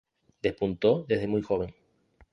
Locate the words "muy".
1.27-1.43